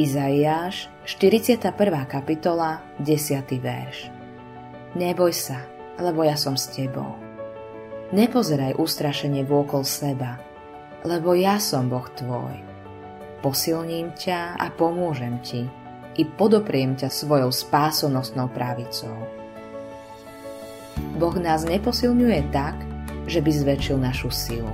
Izaiáš, 0.00 0.88
41. 1.04 1.60
kapitola, 2.08 2.80
10. 3.04 3.36
verš. 3.60 4.08
Neboj 4.96 5.28
sa, 5.28 5.60
lebo 6.00 6.24
ja 6.24 6.40
som 6.40 6.56
s 6.56 6.72
tebou. 6.72 7.20
Nepozeraj 8.08 8.80
ustrašenie 8.80 9.44
vôkol 9.44 9.84
seba, 9.84 10.40
lebo 11.04 11.36
ja 11.36 11.60
som 11.60 11.92
Boh 11.92 12.08
tvoj. 12.16 12.64
Posilním 13.44 14.16
ťa 14.16 14.56
a 14.56 14.72
pomôžem 14.72 15.36
ti 15.44 15.68
i 16.16 16.24
podopriem 16.24 16.96
ťa 16.96 17.12
svojou 17.12 17.52
spásonosnou 17.52 18.48
pravicou. 18.56 19.20
Boh 21.20 21.36
nás 21.36 21.68
neposilňuje 21.68 22.48
tak, 22.48 22.72
že 23.28 23.44
by 23.44 23.50
zväčšil 23.52 24.00
našu 24.00 24.32
silu. 24.32 24.72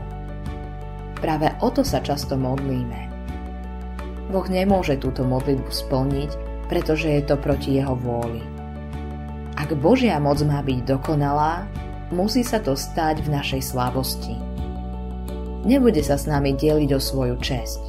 Práve 1.18 1.50
o 1.58 1.66
to 1.74 1.82
sa 1.82 1.98
často 1.98 2.38
modlíme– 2.38 3.10
Boh 4.26 4.46
nemôže 4.50 4.98
túto 4.98 5.22
modlitbu 5.22 5.70
splniť, 5.70 6.30
pretože 6.66 7.06
je 7.06 7.22
to 7.22 7.38
proti 7.38 7.78
jeho 7.78 7.94
vôli. 7.94 8.42
Ak 9.54 9.70
Božia 9.78 10.18
moc 10.18 10.42
má 10.42 10.60
byť 10.60 10.78
dokonalá, 10.82 11.64
musí 12.10 12.42
sa 12.42 12.58
to 12.58 12.74
stať 12.74 13.22
v 13.22 13.32
našej 13.32 13.62
slabosti. 13.62 14.34
Nebude 15.66 16.02
sa 16.02 16.18
s 16.18 16.26
nami 16.26 16.54
deliť 16.54 16.90
o 16.94 17.00
svoju 17.00 17.36
česť. 17.38 17.80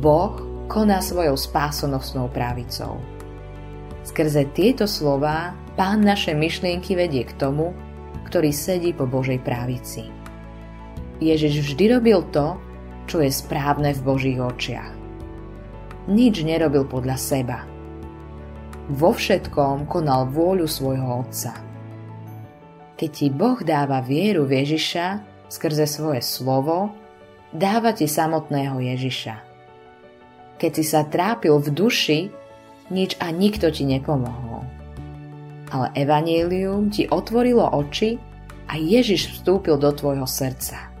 Boh 0.00 0.34
koná 0.68 1.04
svojou 1.04 1.36
spásonosnou 1.36 2.32
pravicou. 2.32 2.96
Skrze 4.02 4.48
tieto 4.56 4.88
slová 4.88 5.52
Pán 5.72 6.04
naše 6.04 6.36
myšlienky 6.36 6.92
vedie 6.92 7.24
k 7.24 7.32
tomu, 7.40 7.72
ktorý 8.28 8.52
sedí 8.52 8.92
po 8.92 9.08
Božej 9.08 9.40
pravici. 9.40 10.08
Ježiš 11.16 11.64
vždy 11.64 11.96
robil 11.96 12.20
to, 12.28 12.60
čo 13.08 13.24
je 13.24 13.32
správne 13.32 13.96
v 13.96 14.00
Božích 14.04 14.40
očiach 14.40 15.01
nič 16.10 16.42
nerobil 16.42 16.86
podľa 16.86 17.16
seba. 17.18 17.58
Vo 18.90 19.14
všetkom 19.14 19.86
konal 19.86 20.26
vôľu 20.26 20.66
svojho 20.66 21.22
Otca. 21.22 21.54
Keď 22.98 23.10
ti 23.10 23.26
Boh 23.30 23.58
dáva 23.62 24.02
vieru 24.02 24.46
v 24.46 24.62
Ježiša 24.62 25.06
skrze 25.50 25.86
svoje 25.86 26.22
slovo, 26.22 26.90
dáva 27.54 27.94
ti 27.94 28.06
samotného 28.10 28.78
Ježiša. 28.78 29.36
Keď 30.58 30.70
si 30.70 30.84
sa 30.86 31.02
trápil 31.06 31.58
v 31.58 31.68
duši, 31.74 32.20
nič 32.94 33.18
a 33.18 33.30
nikto 33.34 33.70
ti 33.74 33.82
nepomohol. 33.82 34.62
Ale 35.72 35.88
Evangelium 35.96 36.92
ti 36.92 37.08
otvorilo 37.08 37.64
oči 37.64 38.20
a 38.68 38.76
Ježiš 38.78 39.40
vstúpil 39.40 39.80
do 39.80 39.90
tvojho 39.90 40.28
srdca. 40.28 40.92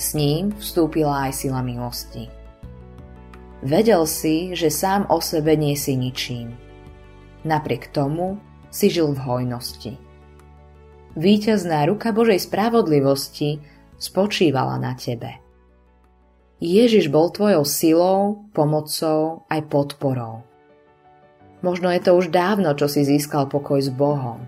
S 0.00 0.16
ním 0.16 0.54
vstúpila 0.56 1.28
aj 1.28 1.44
sila 1.44 1.60
milosti. 1.60 2.39
Vedel 3.60 4.08
si, 4.08 4.56
že 4.56 4.72
sám 4.72 5.04
o 5.12 5.20
sebe 5.20 5.52
nie 5.52 5.76
si 5.76 5.92
ničím. 5.92 6.56
Napriek 7.44 7.92
tomu 7.92 8.40
si 8.72 8.88
žil 8.88 9.12
v 9.12 9.20
hojnosti. 9.20 9.92
Výťazná 11.18 11.84
ruka 11.84 12.14
Božej 12.14 12.40
spravodlivosti 12.40 13.60
spočívala 14.00 14.80
na 14.80 14.96
tebe. 14.96 15.42
Ježiš 16.60 17.08
bol 17.08 17.32
tvojou 17.32 17.64
silou, 17.64 18.20
pomocou 18.52 19.48
aj 19.48 19.60
podporou. 19.68 20.44
Možno 21.60 21.92
je 21.92 22.00
to 22.00 22.16
už 22.16 22.32
dávno, 22.32 22.72
čo 22.72 22.88
si 22.88 23.04
získal 23.04 23.48
pokoj 23.48 23.80
s 23.80 23.92
Bohom. 23.92 24.44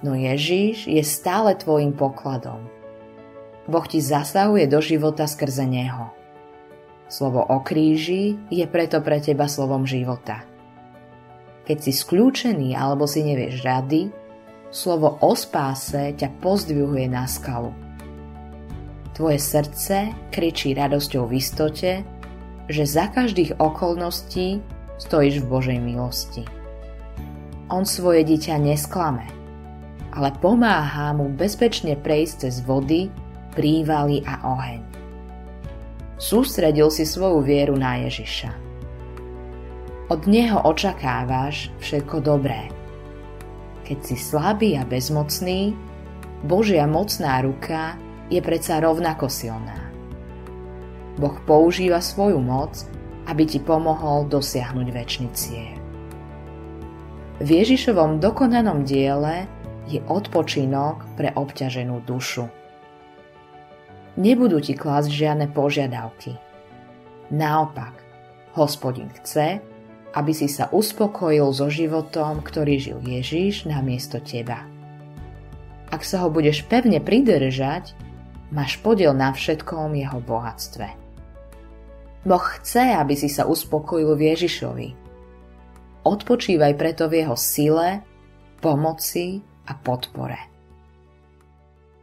No 0.00 0.16
Ježiš 0.16 0.88
je 0.88 1.00
stále 1.04 1.52
tvojim 1.56 1.92
pokladom. 1.92 2.64
Boh 3.68 3.86
ti 3.88 4.00
zasahuje 4.00 4.64
do 4.68 4.80
života 4.80 5.28
skrze 5.28 5.68
Neho. 5.68 6.21
Slovo 7.12 7.44
o 7.44 7.60
kríži 7.60 8.40
je 8.48 8.64
preto 8.64 9.04
pre 9.04 9.20
teba 9.20 9.44
slovom 9.44 9.84
života. 9.84 10.48
Keď 11.68 11.76
si 11.76 11.92
skľúčený 11.92 12.72
alebo 12.72 13.04
si 13.04 13.20
nevieš 13.20 13.60
rady, 13.60 14.08
slovo 14.72 15.20
o 15.20 15.36
spáse 15.36 16.16
ťa 16.16 16.40
pozdvihuje 16.40 17.12
na 17.12 17.28
skalu. 17.28 17.68
Tvoje 19.12 19.36
srdce 19.36 20.16
kričí 20.32 20.72
radosťou 20.72 21.28
v 21.28 21.36
istote, 21.36 22.00
že 22.72 22.84
za 22.88 23.12
každých 23.12 23.60
okolností 23.60 24.64
stojíš 24.96 25.44
v 25.44 25.48
Božej 25.52 25.78
milosti. 25.84 26.48
On 27.68 27.84
svoje 27.84 28.24
dieťa 28.24 28.56
nesklame, 28.56 29.28
ale 30.16 30.32
pomáha 30.40 31.12
mu 31.12 31.28
bezpečne 31.28 31.92
prejsť 31.92 32.48
cez 32.48 32.64
vody, 32.64 33.12
prívaly 33.52 34.24
a 34.24 34.40
oheň. 34.48 35.01
Sústredil 36.22 36.86
si 36.94 37.02
svoju 37.02 37.42
vieru 37.42 37.74
na 37.74 37.98
Ježiša. 38.06 38.54
Od 40.06 40.22
Neho 40.30 40.62
očakávaš 40.62 41.74
všetko 41.82 42.22
dobré. 42.22 42.70
Keď 43.82 43.98
si 44.06 44.14
slabý 44.14 44.78
a 44.78 44.86
bezmocný, 44.86 45.74
Božia 46.46 46.86
mocná 46.86 47.42
ruka 47.42 47.98
je 48.30 48.38
predsa 48.38 48.78
rovnako 48.78 49.26
silná. 49.26 49.90
Boh 51.18 51.34
používa 51.42 51.98
svoju 51.98 52.38
moc, 52.38 52.86
aby 53.26 53.42
ti 53.42 53.58
pomohol 53.58 54.30
dosiahnuť 54.30 54.88
väčší 54.94 55.26
cieľ. 55.34 55.74
V 57.42 57.48
Ježišovom 57.50 58.22
dokonanom 58.22 58.86
diele 58.86 59.50
je 59.90 59.98
odpočinok 60.06 61.02
pre 61.18 61.34
obťaženú 61.34 61.98
dušu 62.06 62.61
nebudú 64.16 64.60
ti 64.60 64.76
klásť 64.76 65.08
žiadne 65.08 65.46
požiadavky. 65.52 66.36
Naopak, 67.32 67.96
hospodin 68.52 69.08
chce, 69.20 69.64
aby 70.12 70.32
si 70.36 70.48
sa 70.48 70.68
uspokojil 70.68 71.48
so 71.56 71.72
životom, 71.72 72.44
ktorý 72.44 72.76
žil 72.76 72.98
Ježiš 73.00 73.64
namiesto 73.64 74.20
teba. 74.20 74.68
Ak 75.88 76.04
sa 76.04 76.24
ho 76.24 76.28
budeš 76.28 76.64
pevne 76.68 77.00
pridržať, 77.00 77.96
máš 78.52 78.76
podiel 78.80 79.16
na 79.16 79.32
všetkom 79.32 79.96
jeho 79.96 80.20
bohatstve. 80.20 80.88
Boh 82.22 82.44
chce, 82.60 82.96
aby 82.96 83.16
si 83.16 83.26
sa 83.32 83.48
uspokojil 83.48 84.14
v 84.14 84.22
Ježišovi. 84.32 84.88
Odpočívaj 86.06 86.72
preto 86.78 87.08
v 87.08 87.24
jeho 87.24 87.36
sile, 87.36 88.04
pomoci 88.62 89.42
a 89.66 89.72
podpore. 89.74 90.38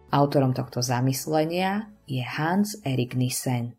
Autorom 0.09 0.51
tohto 0.57 0.81
zamyslenia 0.81 1.87
je 2.09 2.23
Hans 2.25 2.79
Erik 2.83 3.15
Nissen. 3.15 3.78